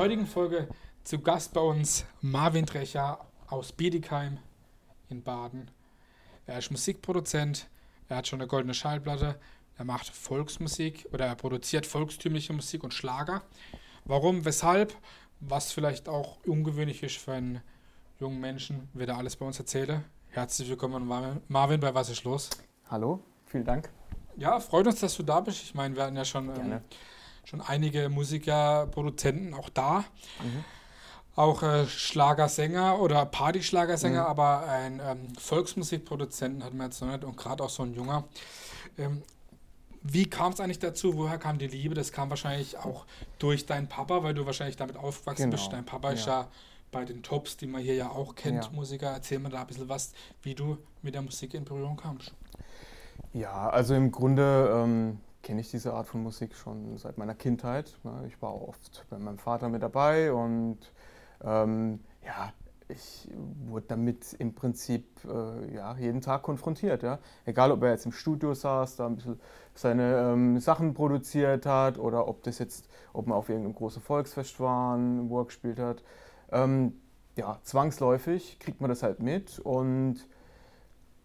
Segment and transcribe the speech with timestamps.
[0.00, 0.66] heutigen Folge
[1.04, 4.38] zu Gast bei uns Marvin Drecher aus Biedigheim
[5.10, 5.70] in Baden.
[6.46, 7.68] Er ist Musikproduzent,
[8.08, 9.38] er hat schon eine goldene Schallplatte,
[9.76, 13.42] er macht Volksmusik oder er produziert volkstümliche Musik und Schlager.
[14.06, 14.96] Warum, weshalb,
[15.40, 17.60] was vielleicht auch ungewöhnlich ist für einen
[18.18, 20.02] jungen Menschen, wird er alles bei uns erzählen.
[20.30, 21.06] Herzlich willkommen,
[21.48, 22.48] Marvin, bei Was ist los?
[22.88, 23.90] Hallo, vielen Dank.
[24.38, 25.62] Ja, freut uns, dass du da bist.
[25.62, 26.80] Ich meine, wir hatten ja schon, ähm,
[27.44, 30.04] schon einige Musiker, Produzenten auch da.
[30.42, 30.64] Mhm.
[31.36, 34.26] Auch äh, Schlagersänger oder Partyschlagersänger, mhm.
[34.26, 38.24] aber ein ähm, Volksmusikproduzenten hatten wir jetzt noch nicht und gerade auch so ein junger.
[38.98, 39.22] Ähm,
[40.02, 41.16] wie kam es eigentlich dazu?
[41.16, 41.94] Woher kam die Liebe?
[41.94, 43.04] Das kam wahrscheinlich auch
[43.38, 45.56] durch deinen Papa, weil du wahrscheinlich damit aufgewachsen genau.
[45.56, 45.72] bist.
[45.72, 46.14] Dein Papa ja.
[46.14, 46.48] ist ja
[46.90, 48.70] bei den Tops, die man hier ja auch kennt, ja.
[48.70, 49.10] Musiker.
[49.10, 52.32] Erzähl mir da ein bisschen was, wie du mit der Musik in Berührung kamst.
[53.32, 57.98] Ja, also im Grunde ähm, kenne ich diese Art von Musik schon seit meiner Kindheit.
[58.02, 58.24] Ne?
[58.28, 60.78] Ich war oft bei meinem Vater mit dabei und
[61.42, 62.52] ähm, ja,
[62.88, 63.28] ich
[63.66, 67.02] wurde damit im Prinzip äh, ja, jeden Tag konfrontiert.
[67.02, 67.18] Ja?
[67.44, 69.40] Egal, ob er jetzt im Studio saß, da ein bisschen
[69.74, 74.60] seine ähm, Sachen produziert hat oder ob das jetzt, ob man auf irgendeinem großen Volksfest
[74.60, 76.02] war, wo er gespielt hat.
[76.52, 77.00] Ähm,
[77.36, 80.26] ja, zwangsläufig kriegt man das halt mit und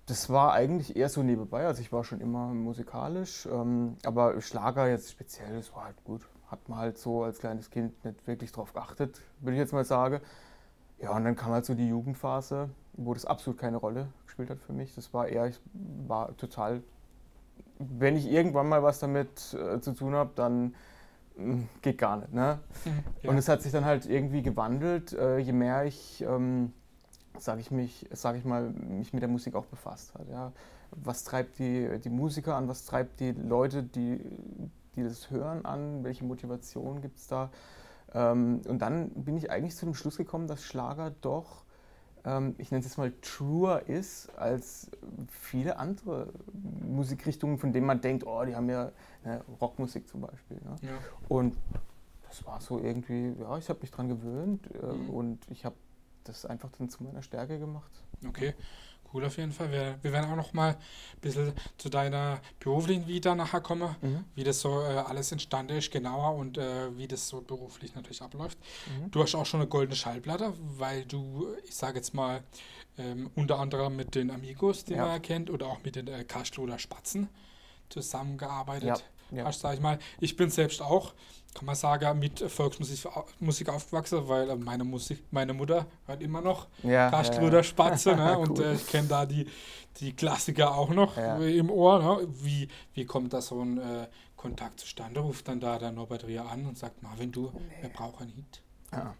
[0.05, 1.65] das war eigentlich eher so nebenbei.
[1.65, 6.21] Also ich war schon immer musikalisch, ähm, aber Schlager jetzt speziell, das war halt gut.
[6.47, 9.83] Hat man halt so als kleines Kind nicht wirklich drauf geachtet, würde ich jetzt mal
[9.83, 10.21] sagen.
[10.99, 14.59] Ja, und dann kam halt so die Jugendphase, wo das absolut keine Rolle gespielt hat
[14.59, 14.93] für mich.
[14.93, 15.59] Das war eher, ich
[16.07, 16.83] war total,
[17.79, 20.75] wenn ich irgendwann mal was damit äh, zu tun habe, dann
[21.35, 22.31] mm, geht gar nicht.
[22.31, 22.59] Ne?
[22.85, 23.29] Mhm, ja.
[23.31, 26.73] Und es hat sich dann halt irgendwie gewandelt, äh, je mehr ich ähm,
[27.39, 30.27] sage ich mich, sage ich mal, mich mit der Musik auch befasst hat.
[30.29, 30.51] Ja.
[30.91, 34.19] Was treibt die, die Musiker an, was treibt die Leute, die,
[34.95, 37.49] die das hören an, welche Motivation gibt es da?
[38.13, 41.65] Ähm, und dann bin ich eigentlich zu dem Schluss gekommen, dass Schlager doch,
[42.23, 44.89] ähm, ich nenne es jetzt mal, truer ist als
[45.27, 46.29] viele andere
[46.81, 48.91] Musikrichtungen, von denen man denkt, oh, die haben ja
[49.25, 50.57] ne, Rockmusik zum Beispiel.
[50.57, 50.75] Ne?
[50.81, 50.97] Ja.
[51.27, 51.57] Und
[52.27, 55.09] das war so irgendwie, ja, ich habe mich dran gewöhnt äh, mhm.
[55.09, 55.75] und ich habe
[56.25, 57.91] das einfach dann zu meiner Stärke gemacht.
[58.27, 58.53] Okay,
[59.13, 59.71] cool auf jeden Fall.
[59.71, 64.25] Wir, wir werden auch noch mal ein bisschen zu deiner beruflichen Vita nachher kommen, mhm.
[64.35, 68.21] wie das so äh, alles entstanden ist, genauer und äh, wie das so beruflich natürlich
[68.21, 68.57] abläuft.
[68.87, 69.11] Mhm.
[69.11, 72.43] Du hast auch schon eine goldene Schallplatte, weil du, ich sage jetzt mal,
[72.97, 75.05] ähm, unter anderem mit den Amigos, die ja.
[75.05, 77.29] man kennt, oder auch mit den äh, Kastel Spatzen
[77.89, 78.97] zusammengearbeitet ja
[79.31, 79.45] ja.
[79.45, 79.99] hast, sag ich mal.
[80.19, 81.13] Ich bin selbst auch,
[81.53, 83.09] kann man sagen, mit Volksmusik
[83.39, 88.15] Musik aufgewachsen, weil äh, meine Musik, meine Mutter hört immer noch ja, Kastelruder ja, Spatze
[88.15, 88.37] ne?
[88.39, 89.47] und äh, ich kenne da die,
[89.97, 91.99] die Klassiker auch noch im Ohr.
[91.99, 92.27] Ne?
[92.41, 95.21] Wie, wie kommt da so ein äh, Kontakt zustande?
[95.21, 97.81] Ruft dann da der Norbert Rier an und sagt, Marvin, du, nee.
[97.81, 98.61] wir brauchen einen Hit.
[98.91, 99.15] Ja.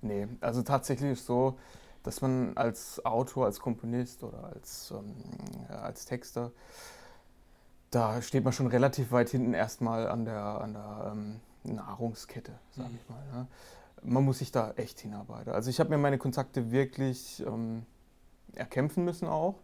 [0.00, 1.58] Nee, also tatsächlich ist so,
[2.02, 5.14] dass man als Autor, als Komponist oder als, ähm,
[5.68, 6.52] als Texter
[7.92, 12.88] da steht man schon relativ weit hinten erstmal an der, an der ähm, Nahrungskette, sage
[12.88, 12.96] mhm.
[12.96, 13.22] ich mal.
[13.32, 13.46] Ne?
[14.02, 15.52] Man muss sich da echt hinarbeiten.
[15.52, 17.84] Also ich habe mir meine Kontakte wirklich ähm,
[18.54, 19.56] erkämpfen müssen auch,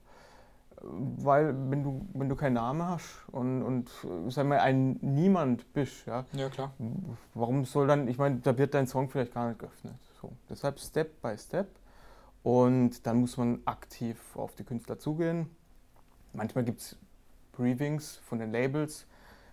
[0.82, 3.90] weil wenn du, wenn du keinen Namen hast und, und
[4.28, 6.72] sag mal, ein Niemand bist, ja, ja klar.
[7.34, 9.96] warum soll dann, ich meine, da wird dein Song vielleicht gar nicht geöffnet.
[10.20, 10.32] So.
[10.50, 11.68] Deshalb Step by Step
[12.42, 15.48] und dann muss man aktiv auf die Künstler zugehen.
[16.34, 16.96] Manchmal gibt es
[17.58, 19.06] Briefings von den Labels.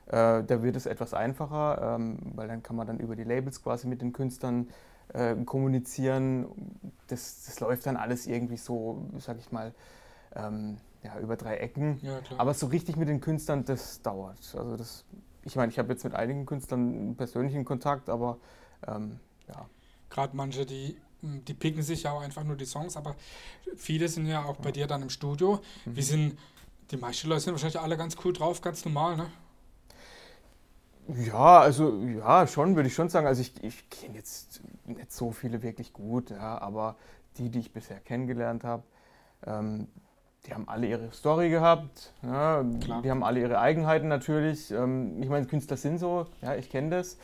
[0.08, 3.62] Äh, da wird es etwas einfacher, ähm, weil dann kann man dann über die Labels
[3.62, 4.70] quasi mit den Künstlern
[5.14, 6.46] äh, kommunizieren.
[7.08, 9.74] Das, das läuft dann alles irgendwie so, sag ich mal,
[10.36, 12.00] ähm, ja, über drei Ecken.
[12.02, 14.40] Ja, Aber so richtig mit den Künstlern, das dauert.
[14.56, 15.06] Also das,
[15.44, 18.38] ich meine, ich habe jetzt mit einigen Künstlern persönlichen Kontakt, aber
[18.88, 19.68] ähm, ja.
[20.10, 20.98] Gerade manche, die
[21.48, 23.16] die picken sich ja auch einfach nur die Songs, aber
[23.76, 25.60] viele sind ja auch bei dir dann im Studio.
[25.86, 25.96] Mhm.
[25.96, 26.38] Wie sind
[26.92, 29.32] die meisten Leute sind wahrscheinlich alle ganz cool drauf, ganz normal, ne?
[31.08, 33.28] Ja, also ja, schon, würde ich schon sagen.
[33.28, 36.96] Also ich, ich kenne jetzt nicht so viele wirklich gut, ja, aber
[37.38, 38.84] die, die ich bisher kennengelernt habe,
[39.46, 39.88] ähm,
[40.46, 44.72] die haben alle ihre Story gehabt, ja, die haben alle ihre Eigenheiten natürlich.
[44.72, 47.18] Ähm, ich meine, Künstler sind so, ja, ich kenne das.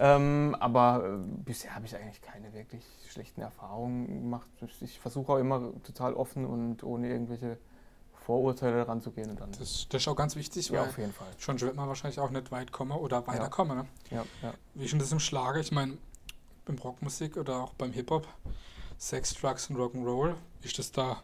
[0.00, 4.48] Ähm, aber äh, bisher habe ich eigentlich keine wirklich schlechten Erfahrungen gemacht.
[4.80, 7.58] Ich versuche auch immer total offen und ohne irgendwelche
[8.28, 9.30] Vorurteile ranzugehen.
[9.30, 11.28] Und dann das, das, ist auch ganz wichtig, ja, auf jeden Fall.
[11.38, 13.78] schon wird man wahrscheinlich auch nicht weit kommen oder weiterkommen.
[14.10, 14.18] Ja.
[14.18, 14.26] Ne?
[14.42, 14.54] Ja, ja.
[14.74, 15.96] Wie schon das im Schlager, ich meine,
[16.66, 18.28] beim Rockmusik oder auch beim Hip-Hop,
[18.98, 21.22] Sex, Drugs und Rock'n'Roll, ist das da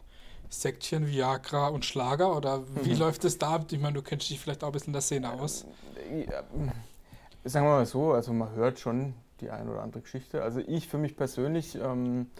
[0.49, 2.99] Säckchen, Viagra und Schlager oder wie mhm.
[2.99, 3.63] läuft das da?
[3.69, 5.63] Ich meine, du kennst dich vielleicht auch ein bisschen in der Szene aus.
[6.11, 6.41] Ja,
[7.43, 10.41] sagen wir mal so, also man hört schon die eine oder andere Geschichte.
[10.41, 12.31] Also ich für mich persönlich, ähm,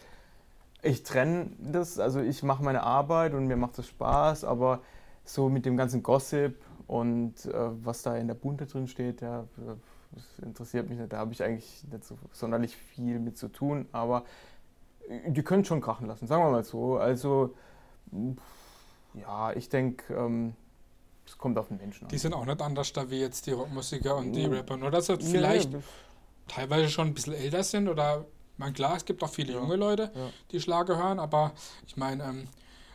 [0.86, 4.82] ich trenne das, also ich mache meine Arbeit und mir macht es Spaß, aber
[5.24, 6.56] so mit dem ganzen Gossip
[6.88, 7.54] und äh,
[7.84, 9.46] was da in der Bunte drin steht, ja,
[10.12, 11.12] das interessiert mich nicht.
[11.12, 14.26] Da habe ich eigentlich nicht so sonderlich viel mit zu tun, aber
[15.28, 16.98] die können schon krachen lassen, sagen wir mal so.
[16.98, 17.56] Also
[19.16, 20.54] ja, ich denke, ähm,
[21.26, 22.10] es kommt auf den Menschen an.
[22.10, 25.08] Die sind auch nicht anders da wie jetzt die Rockmusiker und die Rapper, nur dass
[25.08, 25.80] sie vielleicht nee,
[26.48, 28.26] teilweise schon ein bisschen älter sind oder,
[28.58, 29.60] mein klar, es gibt auch viele ja.
[29.60, 30.30] junge Leute, ja.
[30.52, 31.54] die Schlager hören, aber
[31.88, 32.48] ich meine, ähm,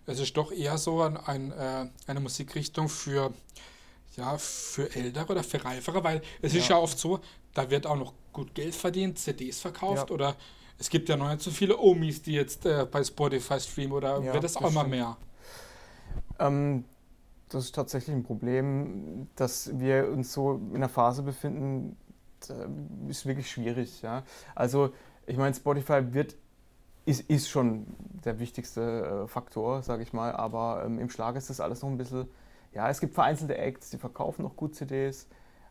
[0.06, 3.32] es ist doch eher so ein, ein äh, eine Musikrichtung für,
[4.16, 6.60] ja, für Ältere oder für Reifere, weil es ja.
[6.60, 7.20] ist ja oft so,
[7.54, 10.36] da wird auch noch gut Geld verdient, CDs verkauft oder
[10.78, 14.22] es gibt ja noch nicht so viele Omis, die jetzt äh, bei Spotify streamen oder
[14.22, 15.16] wird es auch immer mehr?
[16.38, 16.84] Ähm,
[17.50, 21.96] das ist tatsächlich ein Problem, dass wir uns so in einer Phase befinden,
[23.08, 24.00] ist wirklich schwierig.
[24.02, 24.22] Ja?
[24.54, 24.94] Also
[25.30, 26.36] ich meine, Spotify wird,
[27.06, 27.86] ist, ist schon
[28.24, 31.88] der wichtigste äh, Faktor, sage ich mal, aber ähm, im Schlag ist das alles noch
[31.88, 32.28] ein bisschen,
[32.72, 35.28] ja, es gibt vereinzelte Acts, die verkaufen noch gut CDs,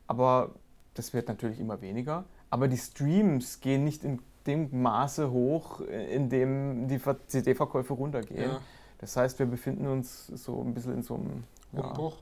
[0.07, 0.51] aber
[0.93, 2.25] das wird natürlich immer weniger.
[2.49, 8.51] Aber die Streams gehen nicht in dem Maße hoch, in dem die CD-Verkäufe runtergehen.
[8.51, 8.61] Ja.
[8.97, 12.17] Das heißt, wir befinden uns so ein bisschen in so einem ja, Umbruch.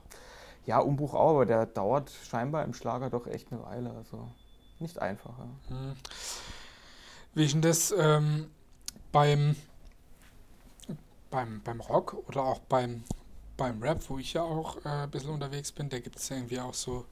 [0.66, 3.90] Ja, Umbruch auch, aber der dauert scheinbar im Schlager doch echt eine Weile.
[3.92, 4.28] Also
[4.78, 5.32] nicht einfach.
[5.70, 5.94] Ja.
[7.34, 8.50] Denn das ähm,
[9.12, 9.56] beim,
[11.30, 13.04] beim, beim Rock oder auch beim,
[13.56, 16.60] beim Rap, wo ich ja auch äh, ein bisschen unterwegs bin, da gibt es irgendwie
[16.60, 17.04] auch so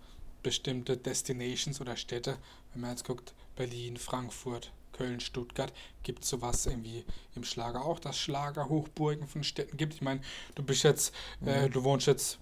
[0.42, 2.38] bestimmte Destinations oder Städte,
[2.72, 5.72] wenn man jetzt guckt, Berlin, Frankfurt, Köln, Stuttgart,
[6.02, 7.04] gibt es sowas irgendwie
[7.34, 9.94] im Schlager auch, dass Schlagerhochburgen von Städten gibt.
[9.94, 10.20] Ich meine,
[10.54, 11.14] du bist jetzt,
[11.44, 11.72] äh, mhm.
[11.72, 12.38] du wohnst jetzt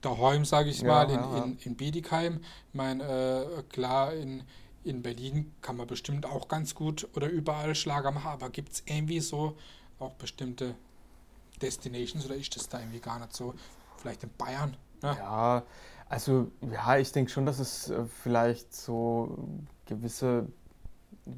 [0.00, 2.40] daheim, sage ich ja, mal, in, ja, in, in Bietigheim.
[2.68, 4.42] Ich meine, äh, klar, in,
[4.88, 8.82] in Berlin kann man bestimmt auch ganz gut oder überall Schlager machen, aber gibt es
[8.86, 9.56] irgendwie so
[9.98, 10.74] auch bestimmte
[11.60, 13.54] Destinations oder ist das da irgendwie gar nicht so?
[13.96, 14.76] Vielleicht in Bayern?
[15.02, 15.16] Ne?
[15.18, 15.62] Ja,
[16.08, 19.36] also ja, ich denke schon, dass es äh, vielleicht so
[19.86, 20.46] gewisse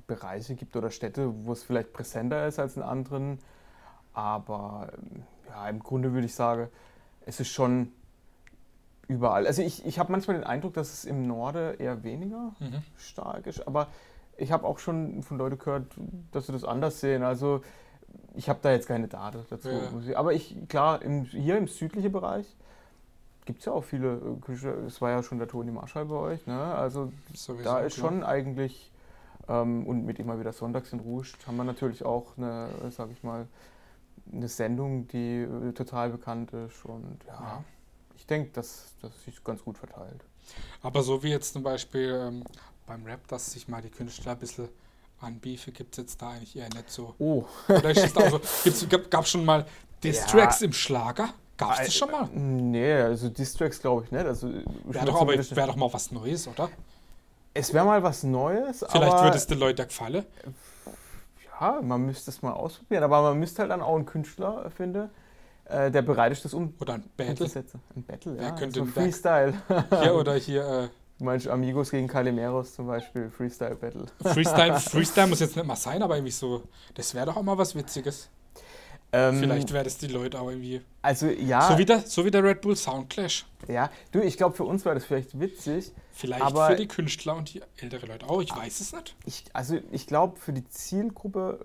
[0.06, 3.38] Bereiche gibt oder Städte, wo es vielleicht präsenter ist als in anderen.
[4.12, 4.92] Aber
[5.48, 6.68] ja, im Grunde würde ich sagen,
[7.26, 7.92] es ist schon
[9.10, 9.46] überall.
[9.46, 12.82] Also ich, ich habe manchmal den Eindruck, dass es im Norden eher weniger mhm.
[12.96, 13.88] stark ist, aber
[14.36, 15.86] ich habe auch schon von Leuten gehört,
[16.32, 17.22] dass sie das anders sehen.
[17.22, 17.60] Also
[18.34, 19.68] ich habe da jetzt keine Daten dazu.
[19.68, 20.16] Ja.
[20.16, 22.46] Aber ich, klar, im, hier im südlichen Bereich
[23.44, 24.70] gibt es ja auch viele Küche.
[24.86, 26.46] Es war ja schon der Toni Marschall bei euch.
[26.46, 26.58] Ne?
[26.58, 28.10] Also Sowieso, da ist klar.
[28.10, 28.92] schon eigentlich
[29.48, 33.22] ähm, und mit immer wieder Sonntags in Rouge haben wir natürlich auch eine, sag ich
[33.24, 33.46] mal,
[34.32, 36.84] eine Sendung, die äh, total bekannt ist.
[36.84, 37.64] Und ja, ja.
[38.20, 40.24] Ich denke, dass das sich ganz gut verteilt.
[40.82, 42.44] Aber so wie jetzt zum Beispiel ähm,
[42.86, 44.68] beim Rap, dass sich mal die Künstler ein bisschen
[45.20, 47.14] anbiefe, gibt es jetzt da eigentlich eher nicht so.
[47.18, 47.44] Oh.
[47.68, 48.40] Oder ist da so,
[49.08, 49.66] gab es schon mal
[50.04, 50.66] Distracks ja.
[50.66, 51.30] im Schlager?
[51.56, 52.28] Gab es das schon mal?
[52.32, 54.26] Nee, also Distracks glaube ich nicht.
[54.26, 54.48] Also,
[54.84, 56.70] wäre doch, wär doch mal was Neues, oder?
[57.54, 58.84] Es wäre mal was Neues.
[58.88, 60.24] Vielleicht würde es den Leuten gefallen.
[61.60, 63.02] Ja, man müsste es mal ausprobieren.
[63.02, 65.10] Aber man müsste halt dann auch einen Künstler finden,
[65.70, 67.46] äh, der bereit ist, das um Oder ein Battle.
[67.96, 68.42] Ein Battle, ja.
[68.42, 69.54] Wer könnte so Freestyle.
[70.02, 70.66] Hier oder hier.
[70.66, 70.88] Äh,
[71.18, 74.06] Du meinst Amigos gegen Calimeros zum Beispiel, Freestyle Battle.
[74.22, 76.62] Freestyle, Freestyle muss jetzt nicht mal sein, aber irgendwie so,
[76.94, 78.30] das wäre doch auch mal was Witziges.
[79.12, 80.80] Ähm, Vielleicht wäre das die Leute auch irgendwie.
[81.02, 81.68] Also ja.
[81.68, 83.44] So wie der, so wie der Red Bull Soundclash.
[83.68, 85.92] Ja, du, ich glaube, für uns wäre das vielleicht witzig.
[86.12, 89.16] Vielleicht aber für die Künstler und die ältere Leute auch, ich weiß es nicht.
[89.26, 91.64] Ich, also ich glaube, für die Zielgruppe,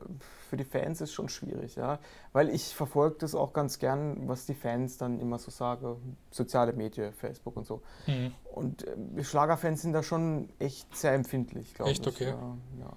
[0.50, 2.00] für die Fans ist schon schwierig, ja.
[2.34, 6.74] Weil ich verfolge das auch ganz gern, was die Fans dann immer so sagen, soziale
[6.74, 7.82] Medien, Facebook und so.
[8.08, 8.34] Mhm.
[8.54, 12.00] Und äh, Schlagerfans sind da schon echt sehr empfindlich, glaube ich.
[12.00, 12.30] Echt, okay.
[12.30, 12.94] Ja, ja.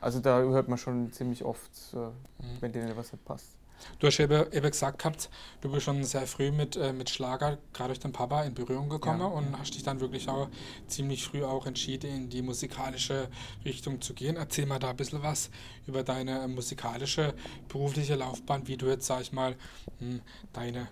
[0.00, 2.12] Also da hört man schon ziemlich oft, äh, mhm.
[2.60, 3.61] wenn denen was nicht passt.
[3.98, 7.58] Du hast eben, eben gesagt gehabt, du bist schon sehr früh mit, äh, mit Schlager,
[7.72, 10.48] gerade durch den Papa, in Berührung gekommen ja, und hast dich dann wirklich auch
[10.86, 13.28] ziemlich früh auch entschieden, in die musikalische
[13.64, 14.36] Richtung zu gehen.
[14.36, 15.50] Erzähl mal da ein bisschen was
[15.86, 17.34] über deine musikalische
[17.68, 19.56] berufliche Laufbahn, wie du jetzt, sag ich mal,
[19.98, 20.20] hm,
[20.52, 20.88] deine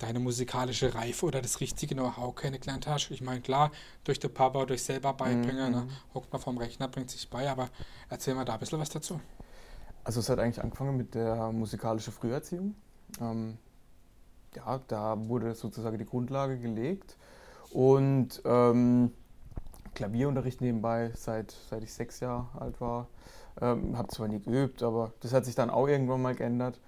[0.00, 3.10] deine musikalische Reife oder das richtige Know-how kennengelernt hast.
[3.10, 3.70] Ich meine, klar,
[4.04, 5.78] durch den Papa, durch selber beibringen, mhm.
[5.78, 7.68] ne, hockt man vom Rechner, bringt sich bei, aber
[8.08, 9.20] erzähl mal da ein bisschen was dazu.
[10.04, 12.74] Also es hat eigentlich angefangen mit der musikalischen Früherziehung.
[13.20, 13.58] Ähm,
[14.54, 17.16] ja, da wurde sozusagen die Grundlage gelegt.
[17.72, 19.12] Und ähm,
[19.94, 23.06] Klavierunterricht nebenbei, seit, seit ich sechs Jahre alt war.
[23.60, 26.80] Ähm, habe zwar nie geübt, aber das hat sich dann auch irgendwann mal geändert.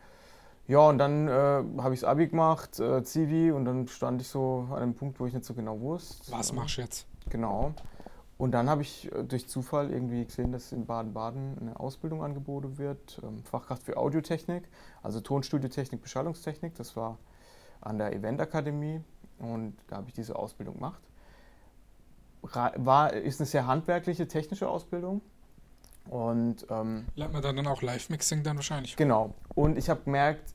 [0.68, 4.28] Ja, und dann äh, habe ich das Abi gemacht, äh, Zivi, und dann stand ich
[4.28, 6.32] so an einem Punkt, wo ich nicht so genau wusste.
[6.32, 7.06] Was machst du jetzt?
[7.30, 7.74] Genau.
[8.42, 12.76] Und dann habe ich äh, durch Zufall irgendwie gesehen, dass in Baden-Baden eine Ausbildung angeboten
[12.76, 14.64] wird, ähm, Fachkraft für Audiotechnik,
[15.00, 16.74] also Tonstudiotechnik, Beschallungstechnik.
[16.74, 17.18] Das war
[17.80, 19.00] an der Eventakademie
[19.38, 21.00] und da habe ich diese Ausbildung gemacht.
[22.42, 25.20] War, ist eine sehr handwerkliche, technische Ausbildung.
[26.10, 28.96] Und ähm, lernt man dann auch Live-Mixing dann wahrscheinlich?
[28.96, 29.34] Genau.
[29.54, 30.52] Und ich habe gemerkt,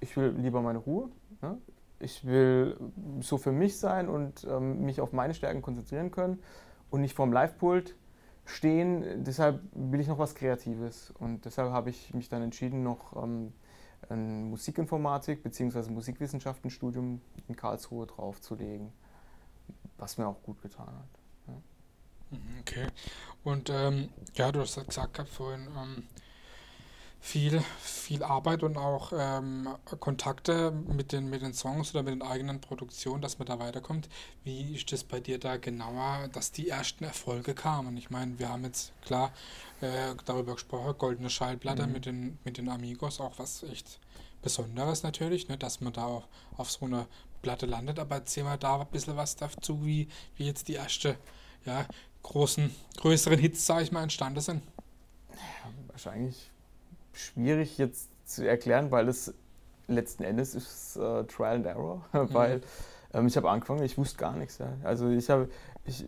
[0.00, 1.08] ich will lieber meine Ruhe.
[1.40, 1.56] Ne?
[2.00, 2.76] Ich will
[3.20, 6.40] so für mich sein und ähm, mich auf meine Stärken konzentrieren können
[6.90, 7.94] und nicht vorm Live-Pult
[8.44, 9.24] stehen.
[9.24, 11.12] Deshalb will ich noch was Kreatives.
[11.18, 13.52] Und deshalb habe ich mich dann entschieden, noch ähm,
[14.08, 15.90] ein Musikinformatik bzw.
[15.90, 18.92] Musikwissenschaftenstudium in Karlsruhe draufzulegen,
[19.98, 21.20] was mir auch gut getan hat.
[21.48, 21.54] Ja.
[22.30, 22.86] Mhm, okay.
[23.44, 26.04] Und ähm, ja, du hast gesagt vorhin, ähm,
[27.20, 29.68] viel, viel Arbeit und auch ähm,
[30.00, 34.08] Kontakte mit den, mit den Songs oder mit den eigenen Produktionen, dass man da weiterkommt.
[34.44, 37.96] Wie ist das bei dir da genauer, dass die ersten Erfolge kamen?
[37.96, 39.32] Ich meine, wir haben jetzt klar
[39.80, 41.92] äh, darüber gesprochen, goldene Schallplatte mhm.
[41.92, 43.98] mit, den, mit den Amigos, auch was echt
[44.40, 47.06] Besonderes natürlich, ne, dass man da auf, auf so eine
[47.42, 47.98] Platte landet.
[47.98, 51.16] Aber erzähl mal da ein bisschen was dazu, wie, wie jetzt die ersten
[51.66, 51.84] ja,
[52.22, 54.62] großen, größeren Hits, sage ich mal, entstanden sind.
[55.32, 56.50] Ja, wahrscheinlich
[57.18, 59.34] schwierig jetzt zu erklären, weil es
[59.86, 62.62] letzten Endes ist äh, Trial and Error, weil mhm.
[63.14, 64.58] ähm, ich habe angefangen, ich wusste gar nichts.
[64.58, 64.68] Ja.
[64.84, 65.48] Also ich habe
[65.84, 66.04] ich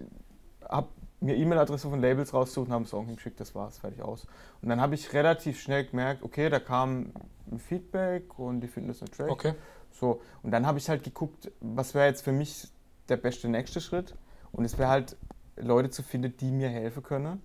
[0.63, 0.89] hab
[1.21, 4.27] mir E-Mail-Adresse von Labels rausgesucht und habe einen Song hingeschickt, das war's, fertig aus.
[4.63, 7.13] Und dann habe ich relativ schnell gemerkt, okay, da kam
[7.51, 9.31] ein Feedback und die finden das ein Track.
[9.31, 9.55] Okay.
[9.91, 12.69] So, und dann habe ich halt geguckt, was wäre jetzt für mich
[13.09, 14.15] der beste nächste Schritt.
[14.53, 15.17] Und es wäre halt
[15.57, 17.43] Leute zu finden, die mir helfen können.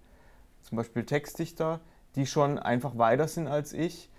[0.62, 1.81] Zum Beispiel Textdichter,
[2.15, 4.10] die schon einfach weiter sind als ich,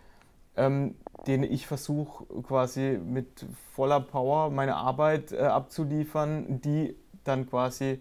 [0.57, 0.95] ähm,
[1.26, 8.00] denen ich versuche quasi mit voller Power meine Arbeit äh, abzuliefern, die dann quasi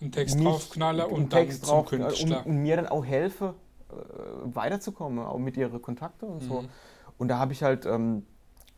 [0.00, 2.40] einen Text draufknalle und dann Text zum Künstler.
[2.40, 3.54] Und, und, mir dann auch helfe,
[3.90, 3.94] äh,
[4.54, 6.62] weiterzukommen, auch mit ihren Kontakten und so.
[6.62, 6.68] Mhm.
[7.18, 8.24] Und da habe ich halt ähm,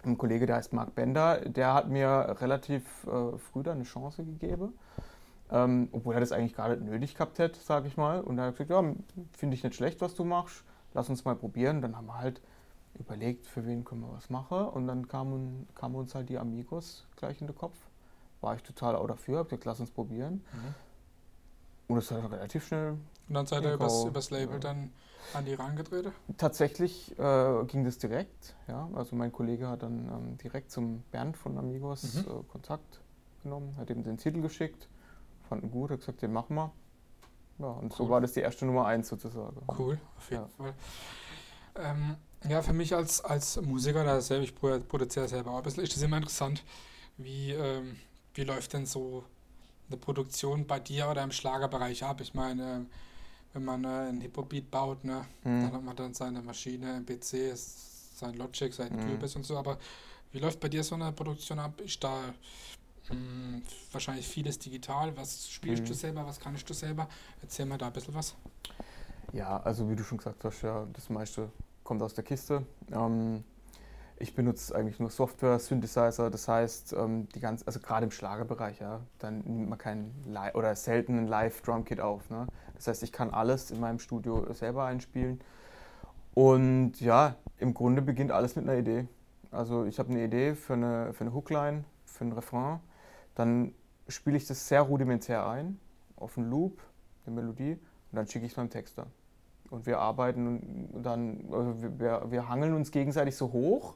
[0.03, 4.25] einen Kollege, der heißt Marc Bender, der hat mir relativ äh, früh dann eine Chance
[4.25, 4.73] gegeben.
[5.52, 8.21] Ähm, obwohl er das eigentlich gar nicht nötig gehabt hätte, sage ich mal.
[8.21, 8.95] Und er hat gesagt, ja,
[9.33, 10.64] finde ich nicht schlecht, was du machst,
[10.95, 11.83] lass uns mal probieren.
[11.83, 12.40] Dann haben wir halt
[12.99, 14.69] überlegt, für wen können wir was machen.
[14.69, 17.76] Und dann kamen, kamen uns halt die Amigos gleich in den Kopf.
[18.40, 20.45] War ich total auch dafür, hab gesagt, lass uns probieren.
[20.52, 20.75] Mhm.
[21.88, 22.90] Und es hat relativ schnell.
[23.28, 24.61] Und dann seid ihr übers, übers Label ja.
[24.61, 24.92] dann
[25.35, 26.12] an die rangetreten?
[26.38, 28.54] Tatsächlich äh, ging das direkt.
[28.69, 28.88] Ja.
[28.95, 32.21] Also mein Kollege hat dann ähm, direkt zum Bernd von Amigos mhm.
[32.21, 33.00] äh, Kontakt
[33.42, 34.88] genommen, hat ihm den Titel geschickt
[35.50, 36.73] fanden gut, hat gesagt, den machen wir.
[37.59, 37.97] Ja, und cool.
[37.97, 39.61] so war das die erste Nummer eins sozusagen.
[39.78, 40.49] Cool, auf jeden ja.
[40.57, 40.75] Fall.
[41.75, 42.16] Ähm,
[42.49, 45.95] ja, für mich als, als Musiker, da selber, ich produziere selber auch ein bisschen, ist
[45.95, 46.64] das immer interessant,
[47.19, 47.97] wie, ähm,
[48.35, 49.25] wie läuft denn so
[49.88, 52.21] eine Produktion bei dir oder im Schlagerbereich ab?
[52.21, 52.87] Ich meine,
[53.52, 55.62] wenn man äh, einen Hip-Hop-Beat baut, ne, mhm.
[55.62, 59.16] dann hat man dann seine Maschine, ein PC, sein Logic, sein mhm.
[59.16, 59.78] Cubase und so, aber
[60.33, 61.80] wie läuft bei dir so eine Produktion ab?
[61.80, 62.33] Ist da
[63.11, 63.62] hm,
[63.93, 65.17] wahrscheinlich vieles digital.
[65.17, 65.87] Was spielst mhm.
[65.88, 66.26] du selber?
[66.26, 67.09] Was kannst du selber?
[67.43, 68.35] Erzähl mal da ein bisschen was.
[69.33, 71.50] Ja, also wie du schon gesagt hast, ja, das meiste
[71.85, 72.64] kommt aus der Kiste.
[72.93, 73.45] Ähm,
[74.17, 78.81] ich benutze eigentlich nur Software, Synthesizer, das heißt, ähm, die ganz, also gerade im Schlagerbereich,
[78.81, 82.29] ja, dann nimmt man kein Live oder selten ein Live-Drumkit auf.
[82.29, 82.47] Ne?
[82.75, 85.40] Das heißt, ich kann alles in meinem Studio selber einspielen.
[86.35, 89.09] Und ja, im Grunde beginnt alles mit einer Idee.
[89.50, 92.81] Also ich habe eine Idee für eine, für eine Hookline, für ein Refrain
[93.35, 93.75] dann
[94.09, 95.79] spiele ich das sehr rudimentär ein,
[96.17, 96.81] auf einen Loop,
[97.27, 99.07] eine Melodie, und dann schicke ich es meinem Texter.
[99.71, 103.95] Und wir arbeiten dann, also wir, wir hangeln uns gegenseitig so hoch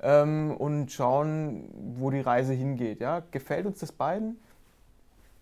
[0.00, 3.00] ähm, und schauen, wo die Reise hingeht.
[3.00, 3.22] Ja?
[3.32, 4.38] Gefällt uns das beiden?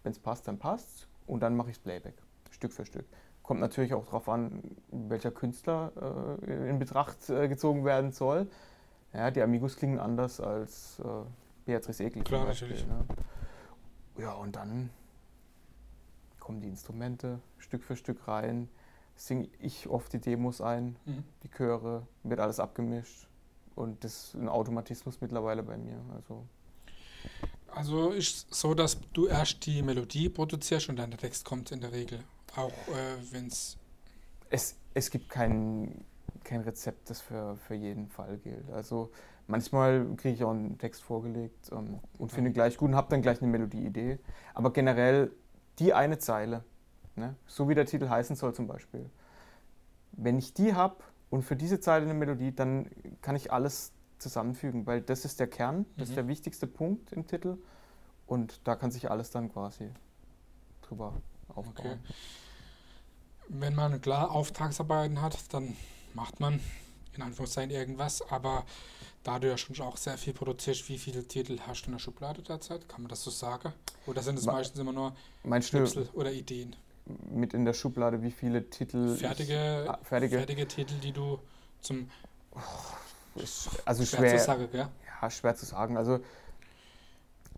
[0.02, 2.14] Wenn es passt, dann passt Und dann mache ich das Playback,
[2.50, 3.04] Stück für Stück.
[3.42, 5.92] Kommt natürlich auch darauf an, welcher Künstler
[6.46, 8.46] äh, in Betracht äh, gezogen werden soll.
[9.12, 11.02] Ja, die Amigos klingen anders als äh,
[11.66, 12.22] Beatrice Egli.
[12.22, 12.86] Klar, natürlich.
[12.86, 13.04] Ne?
[14.18, 14.90] Ja, und dann
[16.38, 18.68] kommen die Instrumente Stück für Stück rein,
[19.16, 21.24] singe ich oft die Demos ein, mhm.
[21.42, 23.28] die Chöre, wird alles abgemischt
[23.74, 26.00] und das ist ein Automatismus mittlerweile bei mir.
[26.14, 26.44] Also,
[27.68, 31.80] also ist so, dass du erst die Melodie produzierst und dann der Text kommt in
[31.80, 32.22] der Regel,
[32.56, 33.78] auch äh, wenn es...
[34.96, 36.04] Es gibt kein,
[36.44, 38.70] kein Rezept, das für, für jeden Fall gilt.
[38.70, 39.10] Also
[39.46, 43.20] Manchmal kriege ich auch einen Text vorgelegt ähm, und finde gleich gut und habe dann
[43.20, 44.18] gleich eine Melodieidee.
[44.54, 45.32] Aber generell
[45.78, 46.64] die eine Zeile,
[47.16, 49.10] ne, so wie der Titel heißen soll zum Beispiel,
[50.12, 50.96] wenn ich die habe
[51.30, 52.88] und für diese Zeile eine Melodie, dann
[53.20, 56.12] kann ich alles zusammenfügen, weil das ist der Kern, das mhm.
[56.12, 57.58] ist der wichtigste Punkt im Titel
[58.26, 59.90] und da kann sich alles dann quasi
[60.82, 61.14] drüber
[61.48, 61.74] aufbauen.
[61.76, 61.96] Okay.
[63.48, 65.76] Wenn man klar Auftragsarbeiten hat, dann
[66.14, 66.60] macht man
[67.14, 68.64] in Anführungszeichen irgendwas, aber
[69.24, 71.98] da du ja schon auch sehr viel produzierst, wie viele Titel hast du in der
[71.98, 72.88] Schublade derzeit?
[72.88, 73.72] Kann man das so sagen?
[74.06, 75.16] Oder sind es meistens immer nur
[75.60, 76.76] Schnipsel oder Ideen?
[77.30, 79.16] Mit in der Schublade, wie viele Titel.
[79.16, 80.36] Fertige, ich, ah, fertige.
[80.36, 81.38] fertige Titel, die du
[81.80, 82.10] zum.
[82.52, 82.60] Oh,
[83.40, 84.90] ist, also schwer, schwer zu sagen, ja?
[85.22, 85.96] ja, schwer zu sagen.
[85.96, 86.20] Also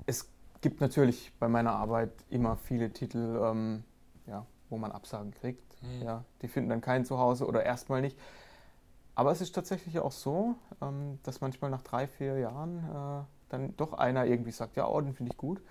[0.06, 0.26] es
[0.61, 3.85] gibt natürlich bei meiner Arbeit immer viele Titel, ähm,
[4.26, 5.82] ja, wo man Absagen kriegt.
[5.82, 6.02] Mhm.
[6.02, 8.16] Ja, die finden dann kein Zuhause oder erstmal nicht.
[9.16, 13.76] Aber es ist tatsächlich auch so, ähm, dass manchmal nach drei, vier Jahren äh, dann
[13.76, 15.62] doch einer irgendwie sagt, ja, oh, den finde ich gut.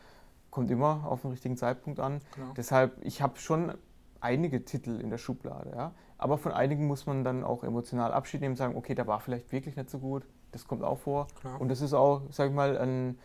[0.50, 2.22] Kommt immer auf den richtigen Zeitpunkt an.
[2.34, 2.54] Genau.
[2.58, 3.74] Deshalb, ich habe schon
[4.20, 5.94] einige Titel in der Schublade, ja.
[6.18, 9.20] Aber von einigen muss man dann auch emotional Abschied nehmen und sagen, okay, der war
[9.20, 10.26] vielleicht wirklich nicht so gut.
[10.52, 11.28] Das kommt auch vor.
[11.40, 11.62] Klar.
[11.62, 13.20] Und das ist auch, sag ich mal, ein,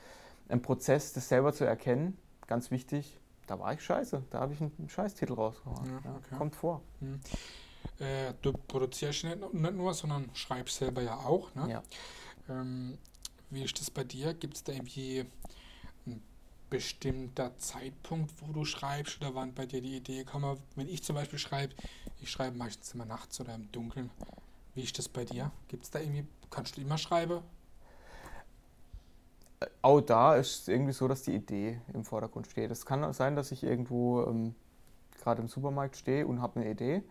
[0.49, 2.19] ein Prozess, das selber zu erkennen.
[2.47, 3.19] Ganz wichtig.
[3.47, 4.25] Da war ich scheiße.
[4.31, 5.87] Da habe ich einen Scheißtitel rausgehauen.
[6.05, 6.35] Ja, okay.
[6.37, 6.83] Kommt vor.
[7.01, 7.21] Mhm.
[7.99, 11.55] Äh, du produzierst nicht, nicht, nur, sondern schreibst selber ja auch.
[11.55, 11.71] Ne?
[11.71, 11.83] Ja.
[12.49, 12.99] Ähm,
[13.51, 14.33] wie ist das bei dir?
[14.33, 15.27] Gibt es da irgendwie
[16.07, 16.23] ein
[16.71, 20.57] bestimmter Zeitpunkt, wo du schreibst oder wann bei dir die Idee kam?
[20.77, 21.75] Wenn ich zum Beispiel schreibe,
[22.21, 24.11] ich schreibe meistens immer nachts oder im Dunkeln.
[24.75, 25.51] Wie ist das bei dir?
[25.69, 27.43] Gibt es da irgendwie, kannst du immer schreiben?
[29.61, 32.71] Äh, auch da ist es irgendwie so, dass die Idee im Vordergrund steht.
[32.71, 34.55] Es kann sein, dass ich irgendwo ähm,
[35.21, 37.03] gerade im Supermarkt stehe und habe eine Idee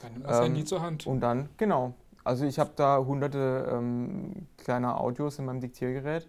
[0.00, 1.06] dann nimmt man das ähm, Handy zur Hand.
[1.06, 1.94] Und dann, genau.
[2.24, 6.28] Also ich habe da hunderte ähm, kleiner Audios in meinem Diktiergerät.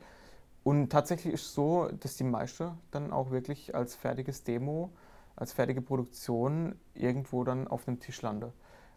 [0.63, 4.91] Und tatsächlich ist es so, dass die meiste dann auch wirklich als fertiges Demo,
[5.35, 8.53] als fertige Produktion irgendwo dann auf einem Tisch lande.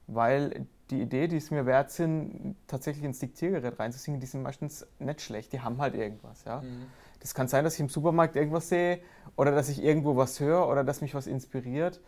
[0.07, 4.87] Weil die Idee, die es mir wert sind, tatsächlich ins Diktiergerät reinzusingen, die sind meistens
[4.99, 6.45] nicht schlecht, die haben halt irgendwas.
[6.45, 6.61] Ja?
[6.61, 6.87] Mhm.
[7.21, 9.01] Das kann sein, dass ich im Supermarkt irgendwas sehe
[9.37, 12.01] oder dass ich irgendwo was höre oder dass mich was inspiriert.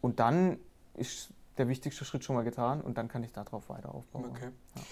[0.00, 0.58] Und dann
[0.94, 4.26] ist der wichtigste Schritt schon mal getan und dann kann ich darauf weiter aufbauen.
[4.26, 4.50] Okay.
[4.76, 4.82] Ja.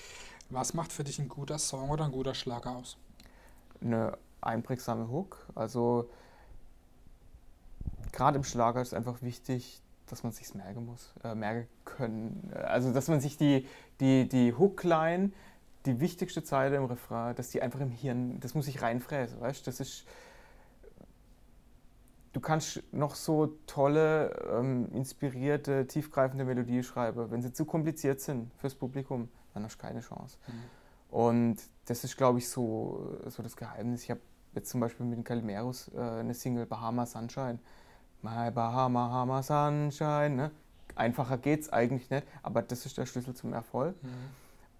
[0.51, 2.97] Was macht für dich ein guter Song oder ein guter Schlager aus?
[3.81, 5.47] Eine einprägsame Hook.
[5.55, 6.09] Also
[8.12, 12.53] gerade im Schlager ist es einfach wichtig, dass man sich merken muss, äh, merken können.
[12.55, 13.67] Also dass man sich die,
[14.01, 15.33] die, die Hookline,
[15.85, 19.67] die wichtigste Zeile im Refrain, dass die einfach im Hirn, das muss ich reinfräsen, weißt
[19.67, 20.05] Das ist
[22.37, 27.31] du kannst noch so tolle, ähm, inspirierte, tiefgreifende Melodie schreiben.
[27.31, 30.37] Wenn sie zu kompliziert sind fürs Publikum, dann hast du keine Chance.
[30.46, 30.53] Mhm.
[31.16, 34.03] Und das ist, glaube ich, so, so das Geheimnis.
[34.03, 34.20] Ich habe
[34.55, 37.59] jetzt zum Beispiel mit den Calimeros äh, eine Single Bahama Sunshine.
[38.20, 40.37] My Bahama, Bahama Sunshine.
[40.37, 40.51] Ne?
[40.94, 43.96] Einfacher es eigentlich nicht, aber das ist der Schlüssel zum Erfolg.
[44.03, 44.09] Mhm.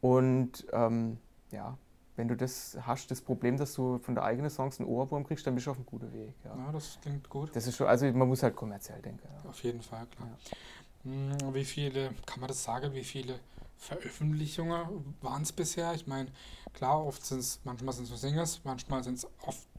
[0.03, 1.17] Und ähm,
[1.51, 1.79] ja,
[2.17, 5.47] wenn du das hast, das Problem, dass du von der eigenen Songs einen Ohrwurm kriegst,
[5.47, 6.35] dann bist du auf einem guten Weg.
[6.45, 7.55] Ja, ja das klingt gut.
[7.55, 9.29] Das ist schon, also man muss halt kommerziell denken.
[9.45, 9.51] Ja.
[9.51, 10.29] Auf jeden Fall, klar.
[10.29, 11.11] Ja.
[11.11, 13.39] Hm, wie viele, kann man das sagen, wie viele
[13.77, 15.93] Veröffentlichungen waren es bisher?
[15.95, 16.31] Ich meine,
[16.73, 19.27] klar, oft sind es, manchmal sind es Singles, manchmal sind es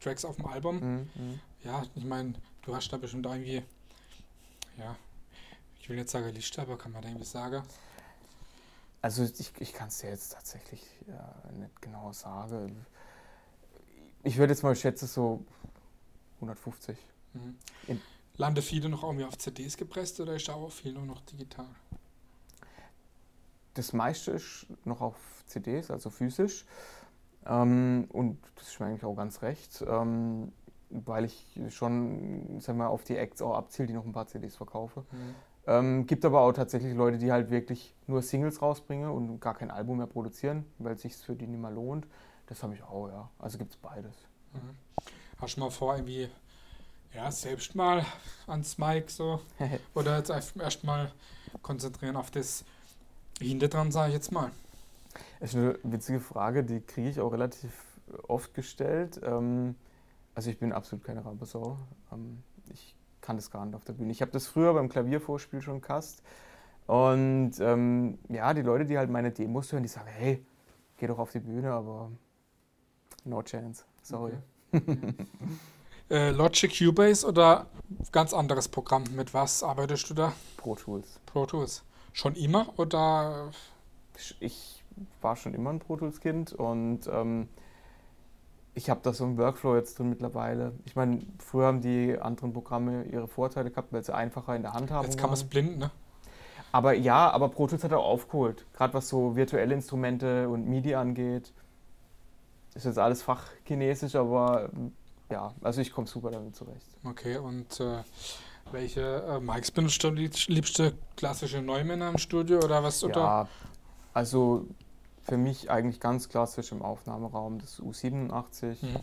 [0.00, 0.76] Tracks auf dem Album.
[0.76, 3.62] Mhm, mhm, ja, ich meine, du hast da bestimmt irgendwie,
[4.76, 4.96] ja,
[5.80, 7.62] ich will jetzt sagen Liste, aber kann man da irgendwie sagen?
[9.00, 12.84] Also ich, ich kann es dir jetzt tatsächlich ja, nicht genau sagen.
[14.24, 15.44] Ich würde jetzt mal schätzen so
[16.36, 16.98] 150.
[17.34, 17.56] Mhm.
[18.36, 21.68] Lande viele noch irgendwie auf CDs gepresst oder ist auch viel nur noch digital?
[23.74, 26.64] Das meiste ist noch auf CDs, also physisch.
[27.46, 30.52] Ähm, und das ist mir eigentlich auch ganz recht, ähm,
[30.90, 34.56] weil ich schon sag mal, auf die Acts auch abziele, die noch ein paar CDs
[34.56, 35.04] verkaufe.
[35.10, 35.34] Mhm.
[35.68, 39.70] Ähm, gibt aber auch tatsächlich Leute, die halt wirklich nur Singles rausbringen und gar kein
[39.70, 42.06] Album mehr produzieren, weil es sich für die nicht mehr lohnt.
[42.46, 43.28] Das habe ich auch, ja.
[43.38, 44.14] Also gibt es beides.
[44.54, 45.04] Mhm.
[45.38, 46.30] Hast du mal vor, irgendwie
[47.12, 48.02] ja, selbst mal
[48.46, 49.42] ans Mic so?
[49.94, 51.12] Oder jetzt erst mal
[51.60, 52.64] konzentrieren auf das
[53.38, 54.50] Hinter dran, sage ich jetzt mal.
[55.38, 57.72] Das ist eine witzige Frage, die kriege ich auch relativ
[58.26, 59.20] oft gestellt.
[59.22, 59.74] Ähm,
[60.34, 61.76] also ich bin absolut keine Rampesau.
[62.10, 62.94] Ähm, ich
[63.28, 64.10] kann das gar nicht auf der Bühne.
[64.10, 66.22] Ich habe das früher beim Klaviervorspiel schon gehasst.
[66.86, 70.42] Und ähm, ja, die Leute, die halt meine Demos hören, die sagen, hey,
[70.96, 72.10] geh doch auf die Bühne, aber
[73.26, 73.84] no chance.
[74.02, 74.32] Sorry.
[74.72, 75.12] Okay.
[76.10, 77.66] äh, Logic Cubase oder
[78.12, 79.04] ganz anderes Programm?
[79.14, 80.32] Mit was arbeitest du da?
[80.56, 81.20] Pro Tools.
[81.26, 81.84] Pro Tools.
[82.14, 83.50] Schon immer oder?
[84.40, 84.82] Ich
[85.20, 87.50] war schon immer ein Pro Tools Kind und ähm,
[88.78, 90.72] ich habe da so einen Workflow jetzt drin mittlerweile.
[90.84, 94.72] Ich meine, früher haben die anderen Programme ihre Vorteile gehabt, weil sie einfacher in der
[94.72, 95.04] Hand haben.
[95.04, 95.90] Jetzt kann man es blind, ne?
[96.70, 98.66] Aber ja, aber Pro Tools hat auch aufgeholt.
[98.74, 101.52] Gerade was so virtuelle Instrumente und MIDI angeht.
[102.74, 104.70] Ist jetzt alles fachchinesisch, aber
[105.30, 106.86] ja, also ich komme super damit zurecht.
[107.02, 108.02] Okay, und äh,
[108.70, 113.02] Welche äh, Mikes benutzt du liebste klassische Neumänner im Studio oder was?
[113.02, 113.16] Oder?
[113.16, 113.48] Ja,
[114.12, 114.66] also
[115.28, 118.76] für mich eigentlich ganz klassisch im Aufnahmeraum das U87.
[118.80, 118.96] Mhm.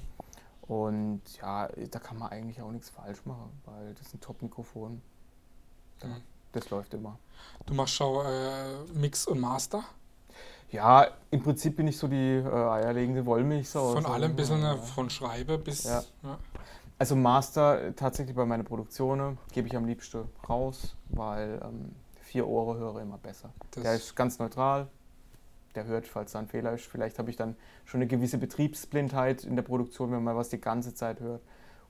[0.67, 5.01] Und ja, da kann man eigentlich auch nichts falsch machen, weil das ist ein Top-Mikrofon.
[6.01, 6.21] Ja, mhm.
[6.53, 7.19] Das läuft immer.
[7.65, 9.83] Du machst schon äh, Mix und Master?
[10.71, 13.93] Ja, im Prinzip bin ich so die äh, eierlegende Wollmilchsau.
[13.93, 14.75] Von allem ein bisschen, ja.
[14.77, 15.83] von Schreibe bis.
[15.83, 16.03] Ja.
[16.23, 16.39] Ja.
[16.97, 22.47] Also Master äh, tatsächlich bei meinen Produktionen gebe ich am liebsten raus, weil ähm, vier
[22.47, 23.51] Ohren höre immer besser.
[23.71, 24.87] Das der ist ganz neutral,
[25.75, 26.85] der hört, falls da ein Fehler ist.
[26.85, 30.61] Vielleicht habe ich dann schon eine gewisse Betriebsblindheit in der Produktion, wenn man was die
[30.61, 31.41] ganze Zeit hört.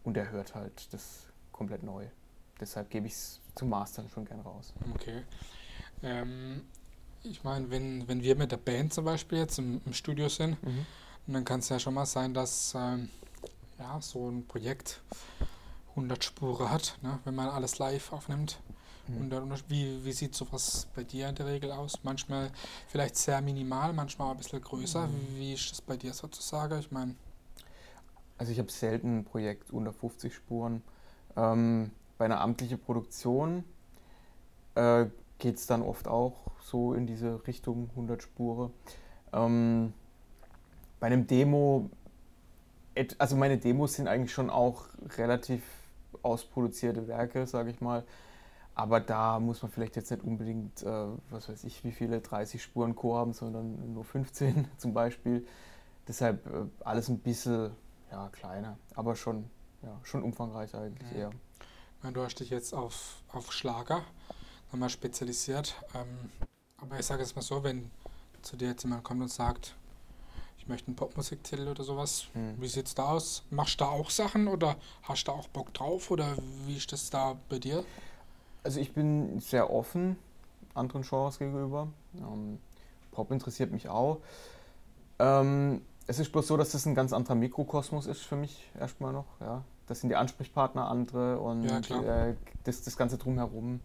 [0.03, 2.05] Und der hört halt das komplett neu.
[2.59, 4.73] Deshalb gebe ich es zum Mastern schon gern raus.
[4.93, 5.23] Okay.
[6.03, 6.61] Ähm,
[7.23, 10.61] ich meine, wenn, wenn wir mit der Band zum Beispiel jetzt im, im Studio sind,
[10.63, 10.85] mhm.
[11.27, 13.09] dann kann es ja schon mal sein, dass ähm,
[13.79, 15.01] ja, so ein Projekt
[15.91, 18.59] 100 Spuren hat, ne, wenn man alles live aufnimmt.
[19.07, 19.31] Mhm.
[19.31, 21.99] Und wie, wie sieht sowas bei dir in der Regel aus?
[22.03, 22.51] Manchmal
[22.87, 25.07] vielleicht sehr minimal, manchmal ein bisschen größer.
[25.07, 25.37] Mhm.
[25.37, 26.79] Wie, ist das bei dir sozusagen?
[26.79, 27.15] Ich meine.
[28.37, 30.81] Also ich habe selten ein Projekt unter 50 Spuren.
[31.37, 33.63] Ähm, bei einer amtlichen Produktion
[34.75, 35.05] äh,
[35.37, 38.71] geht es dann oft auch so in diese Richtung 100 Spuren.
[39.33, 39.93] Ähm,
[40.99, 41.89] bei einem Demo,
[43.17, 44.85] also meine Demos sind eigentlich schon auch
[45.17, 45.61] relativ
[46.23, 48.03] ausproduzierte Werke, sage ich mal.
[48.75, 52.61] Aber da muss man vielleicht jetzt nicht unbedingt, äh, was weiß ich, wie viele 30
[52.61, 55.47] Spuren Co haben, sondern nur 15 zum Beispiel.
[56.07, 57.71] Deshalb äh, alles ein bisschen
[58.11, 59.49] ja, kleiner, aber schon,
[59.81, 61.17] ja, schon umfangreicher eigentlich mhm.
[61.17, 61.31] eher.
[62.13, 64.03] du hast dich jetzt auf, auf Schlager
[64.71, 65.75] nochmal spezialisiert.
[65.95, 66.29] Ähm,
[66.77, 67.89] aber ich sage jetzt mal so, wenn
[68.41, 69.75] zu dir jetzt jemand kommt und sagt,
[70.57, 72.59] ich möchte einen Popmusiktitel oder sowas, mhm.
[72.59, 73.43] wie sieht es da aus?
[73.51, 76.35] Machst du da auch Sachen oder hast du da auch Bock drauf oder
[76.65, 77.85] wie ist das da bei dir?
[78.65, 80.17] Also ich bin sehr offen
[80.73, 81.87] anderen Genres gegenüber.
[82.17, 82.57] Ähm,
[83.11, 84.17] Pop interessiert mich auch.
[85.19, 89.13] Ähm, es ist bloß so, dass das ein ganz anderer Mikrokosmos ist für mich erstmal
[89.13, 89.27] noch.
[89.39, 89.63] Ja.
[89.85, 93.81] Das sind die Ansprechpartner andere und ja, äh, das, das Ganze drumherum.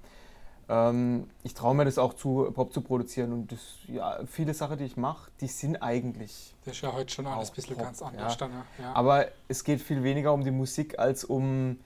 [0.71, 4.79] Ähm, ich traue mir das auch zu, Pop zu produzieren und das, ja, viele Sachen,
[4.79, 6.55] die ich mache, die sind eigentlich.
[6.65, 8.33] Das ist ja heute schon alles ein bisschen Pop, ganz anders.
[8.33, 8.39] Ja.
[8.39, 8.95] Dann, ja.
[8.95, 11.79] Aber es geht viel weniger um die Musik als um,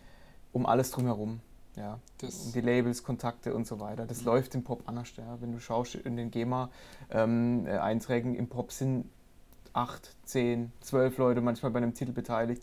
[0.53, 1.41] um alles drumherum.
[1.77, 4.07] Ja, das die Labels, Kontakte und so weiter.
[4.07, 4.27] Das mhm.
[4.27, 5.09] läuft im Pop anders.
[5.17, 5.39] Ja.
[5.41, 9.11] Wenn du schaust in den GEMA-Einträgen ähm, äh, im Pop sind
[9.73, 12.63] acht, zehn, zwölf Leute manchmal bei einem Titel beteiligt.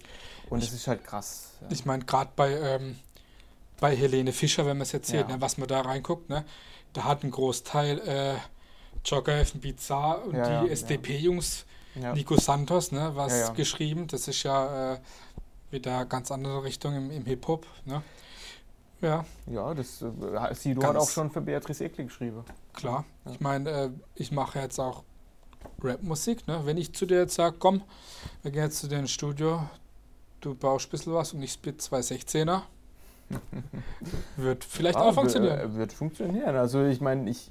[0.49, 1.51] Und ich, das ist halt krass.
[1.61, 1.67] Ja.
[1.69, 2.95] Ich meine, gerade bei, ähm,
[3.79, 5.27] bei Helene Fischer, wenn man es jetzt sieht, ja.
[5.27, 6.45] ne, was man da reinguckt, ne,
[6.93, 8.35] da hat ein Großteil äh,
[9.03, 11.65] Jogger, Bizarre und ja, die SDP-Jungs,
[12.13, 14.07] Nico Santos, ne, was geschrieben.
[14.07, 14.99] Das ist ja äh,
[15.69, 17.65] wieder ganz andere Richtung im, im Hip-Hop.
[17.85, 18.01] Ne?
[19.01, 19.25] Ja.
[19.47, 22.43] Ja, das äh, Sido hat auch schon für Beatrice Egli geschrieben.
[22.73, 23.05] Klar.
[23.25, 23.31] Ja.
[23.31, 25.03] Ich meine, äh, ich mache jetzt auch
[25.81, 26.47] Rapmusik.
[26.47, 26.61] Ne?
[26.65, 27.83] Wenn ich zu dir jetzt sage, komm,
[28.43, 29.63] wir gehen jetzt zu dir ins Studio,
[30.39, 32.61] du baust ein bisschen was und ich spit 216er.
[34.35, 35.59] wird vielleicht ja, auch funktionieren.
[35.59, 36.55] Wird, wird funktionieren.
[36.55, 37.49] Also ich meine, ich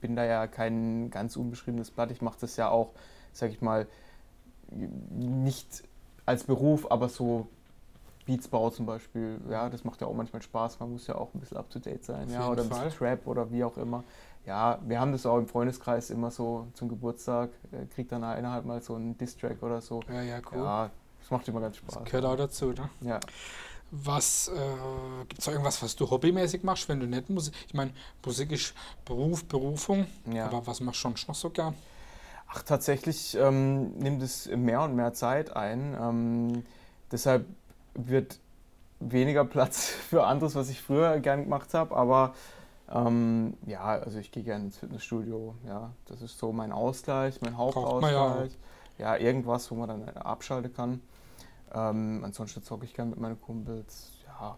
[0.00, 2.10] bin da ja kein ganz unbeschriebenes Blatt.
[2.10, 2.92] Ich mache das ja auch,
[3.32, 3.86] sag ich mal,
[4.70, 5.84] nicht
[6.26, 7.48] als Beruf, aber so
[8.26, 10.80] Beatsbau zum Beispiel, ja, das macht ja auch manchmal Spaß.
[10.80, 13.26] Man muss ja auch ein bisschen up to date sein, ja, oder ein bisschen Trap
[13.26, 14.04] oder wie auch immer.
[14.44, 18.52] Ja, wir haben das auch im Freundeskreis immer so zum Geburtstag, äh, kriegt dann einer
[18.52, 20.02] halt mal so einen Distrack oder so.
[20.08, 20.58] Ja, ja, cool.
[20.58, 21.94] Ja, das macht immer ganz Spaß.
[21.94, 22.90] Das gehört auch dazu, ne?
[23.00, 23.20] Ja.
[23.92, 27.54] Was äh, gibt es irgendwas, was du hobbymäßig machst, wenn du nicht Musik?
[27.68, 27.92] Ich meine,
[28.24, 30.46] Musik ist Beruf, Berufung, ja.
[30.46, 31.74] aber was machst du schon noch so gern?
[32.48, 35.96] Ach, tatsächlich ähm, nimmt es mehr und mehr Zeit ein.
[36.00, 36.64] Ähm,
[37.12, 37.46] deshalb
[37.96, 38.38] wird
[39.00, 42.34] weniger Platz für anderes, was ich früher gern gemacht habe, aber
[42.88, 47.56] ähm, ja, also ich gehe gerne ins Fitnessstudio, ja, das ist so mein Ausgleich, mein
[47.56, 48.56] Hauptausgleich.
[48.98, 49.16] Ja.
[49.16, 49.20] ja.
[49.20, 51.00] irgendwas, wo man dann abschalten kann.
[51.74, 54.12] Ähm, ansonsten zocke ich gerne mit meinen Kumpels.
[54.26, 54.56] Ja,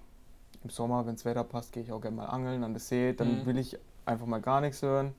[0.63, 3.15] im Sommer, wenn das Wetter passt, gehe ich auch gerne mal angeln an der See.
[3.15, 3.47] Dann mhm.
[3.47, 5.15] will ich einfach mal gar nichts hören.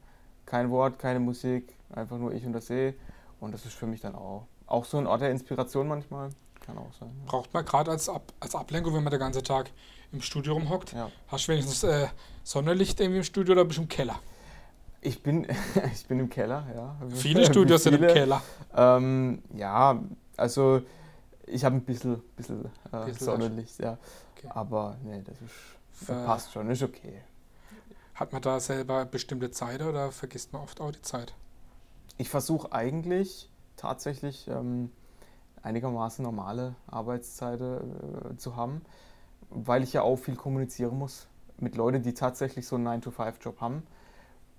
[0.45, 2.93] Kein Wort, keine Musik, einfach nur ich und der See.
[3.39, 6.29] Und das ist für mich dann auch, auch so ein Ort der Inspiration manchmal
[6.59, 7.11] kann auch sein.
[7.19, 7.31] Ja.
[7.31, 9.71] Braucht man gerade als, Ab als Ablenkung, wenn man den ganzen Tag
[10.11, 10.93] im Studio rumhockt.
[10.93, 11.11] Ja.
[11.27, 12.07] Hast du wenigstens äh,
[12.43, 14.19] Sonnenlicht irgendwie im Studio oder bist du im Keller?
[15.01, 15.47] Ich bin,
[15.93, 16.95] ich bin im Keller, ja.
[17.09, 17.97] Viele Studios viele.
[17.97, 18.41] sind im Keller.
[18.75, 20.01] Ähm, ja,
[20.37, 20.81] also
[21.45, 23.97] ich habe ein bisschen, bisschen, äh, bisschen Sonnenlicht, ja.
[24.35, 24.47] Okay.
[24.49, 27.21] Aber nee, das ist, äh, passt schon, ist okay.
[28.13, 31.33] Hat man da selber bestimmte Zeit oder vergisst man oft auch die Zeit?
[32.17, 33.48] Ich versuche eigentlich
[33.79, 34.91] tatsächlich ähm,
[35.63, 38.81] einigermaßen normale Arbeitszeiten äh, zu haben.
[39.51, 43.81] weil ich ja auch viel kommunizieren muss mit Leuten, die tatsächlich so einen 9-to-5-Job haben.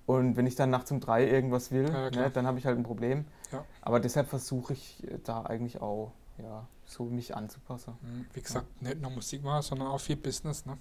[0.06, 2.76] Und wenn ich dann nachts um drei irgendwas will, Ja, ne, dann habe ich halt
[2.76, 3.24] ein Problem.
[3.52, 3.64] Ja.
[3.82, 7.94] Aber deshalb versuche ich äh, da eigentlich auch, ja, so mich anzupassen.
[8.02, 10.66] Hm, Wie gesagt, nicht nur Musik machen, sondern auch viel Business.
[10.66, 10.76] Ne?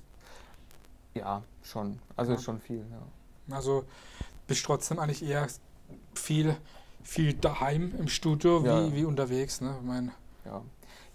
[1.14, 2.00] Ja, schon.
[2.16, 2.40] Also Ja.
[2.40, 3.56] schon viel, ja.
[3.56, 3.84] Also
[4.48, 5.46] bist trotzdem eigentlich eher
[6.16, 6.56] viel,
[7.04, 8.88] viel daheim im Studio Ja.
[8.88, 9.62] wie, wie unterwegs.
[9.62, 9.76] Ne?
[9.80, 10.12] Ich meine,
[10.46, 10.62] Ja,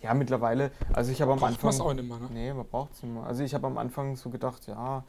[0.01, 1.87] ja mittlerweile, also ich habe am braucht man Anfang.
[1.87, 2.19] auch nicht mehr.
[2.19, 2.29] Ne?
[2.33, 3.25] Nee, man braucht es nicht mehr.
[3.25, 5.05] Also ich habe am Anfang so gedacht, ja,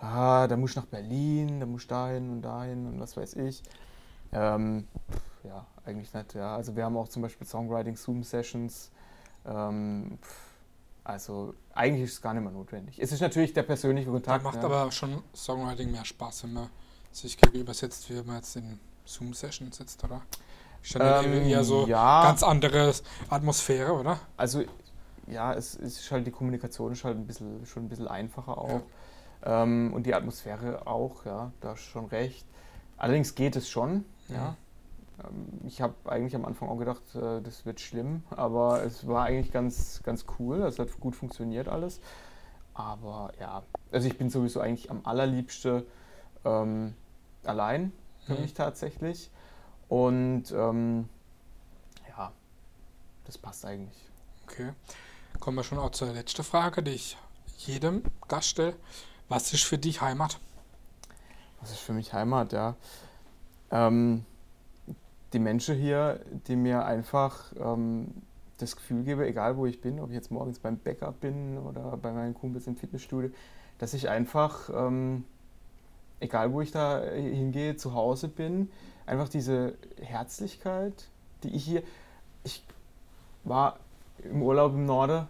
[0.00, 3.34] ah, da muss ich nach Berlin, da muss ich dahin und dahin und was weiß
[3.34, 3.62] ich.
[4.32, 4.86] Ähm,
[5.44, 6.54] ja, eigentlich nicht, ja.
[6.54, 8.90] Also wir haben auch zum Beispiel Songwriting Zoom Sessions.
[9.46, 10.18] Ähm,
[11.04, 12.98] also eigentlich ist es gar nicht mehr notwendig.
[13.00, 14.44] Es ist natürlich der persönliche Da Kontakt.
[14.44, 14.64] macht ne?
[14.64, 16.68] aber schon Songwriting mehr Spaß, wenn man
[17.12, 20.22] sich gegenüber sitzt, wie man jetzt in Zoom-Session sitzt, oder?
[20.82, 22.92] Ist dann Ähm, eher so ja, ganz andere
[23.30, 24.18] Atmosphäre, oder?
[24.36, 24.62] Also
[25.26, 28.82] ja, es, ist halt die Kommunikation ist halt ein bisschen, schon ein bisschen einfacher auch.
[29.44, 32.46] Ähm, und die Atmosphäre auch, ja, da hast schon recht.
[32.96, 34.56] Allerdings geht es schon, ja.
[35.24, 39.24] Ähm, Ich habe eigentlich am Anfang auch gedacht, äh, das wird schlimm, aber es war
[39.24, 40.62] eigentlich ganz, ganz cool.
[40.62, 42.00] Es hat gut funktioniert alles.
[42.74, 45.82] Aber ja, also ich bin sowieso eigentlich am allerliebsten
[46.44, 46.94] ähm,
[47.44, 47.92] allein
[48.28, 48.42] für Mhm.
[48.42, 49.30] mich tatsächlich.
[49.88, 51.08] Und ähm,
[52.08, 52.30] ja,
[53.24, 53.98] das passt eigentlich.
[54.44, 54.72] Okay.
[55.40, 57.16] Kommen wir schon auch zur letzten Frage, die ich
[57.58, 58.76] jedem Gast stelle.
[59.28, 60.38] Was ist für dich Heimat?
[61.60, 62.76] Was ist für mich Heimat, ja?
[63.70, 64.24] Ähm,
[65.32, 68.08] die Menschen hier, die mir einfach ähm,
[68.58, 71.96] das Gefühl geben, egal wo ich bin, ob ich jetzt morgens beim Bäcker bin oder
[71.96, 73.30] bei meinen Kumpels im Fitnessstudio,
[73.78, 75.24] dass ich einfach, ähm,
[76.20, 78.70] egal wo ich da hingehe, zu Hause bin,
[79.06, 81.08] einfach diese Herzlichkeit,
[81.42, 81.82] die ich hier,
[82.44, 82.64] ich
[83.44, 83.78] war
[84.24, 85.26] im Urlaub im Norden,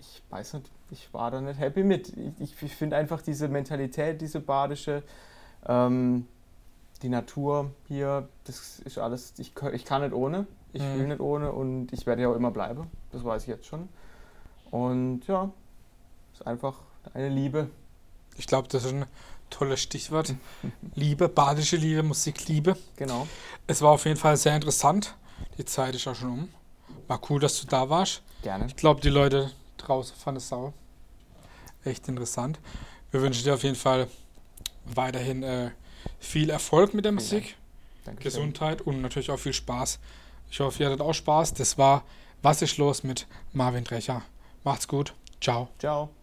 [0.00, 2.12] ich weiß nicht, ich war da nicht happy mit.
[2.38, 5.02] Ich, ich finde einfach diese Mentalität, diese badische,
[5.66, 6.26] ähm,
[7.02, 10.98] die Natur hier, das ist alles, ich, ich kann nicht ohne, ich Mhm.
[10.98, 13.88] will nicht ohne und ich werde ja auch immer bleiben, das weiß ich jetzt schon.
[14.70, 15.50] Und ja,
[16.32, 16.74] ist einfach
[17.14, 17.68] eine Liebe.
[18.36, 19.06] Ich glaube, das ist ein
[19.50, 20.34] tolles Stichwort.
[20.94, 22.76] Liebe, badische Liebe, Musikliebe.
[22.96, 23.26] Genau.
[23.66, 25.16] Es war auf jeden Fall sehr interessant.
[25.58, 26.48] Die Zeit ist ja schon um.
[27.08, 28.22] War cool, dass du da warst.
[28.42, 28.66] Gerne.
[28.66, 30.72] Ich glaube, die Leute draußen fanden es sau.
[31.84, 32.58] Echt interessant.
[33.10, 34.08] Wir wünschen dir auf jeden Fall
[34.84, 35.70] weiterhin äh,
[36.18, 37.56] viel Erfolg mit der Vielen Musik,
[38.04, 38.22] Danke.
[38.22, 39.98] Gesundheit und natürlich auch viel Spaß.
[40.50, 41.54] Ich hoffe, ihr hattet auch Spaß.
[41.54, 42.04] Das war
[42.42, 44.22] Was ist los mit Marvin Drecher.
[44.64, 45.14] Macht's gut.
[45.40, 45.68] Ciao.
[45.78, 46.15] Ciao.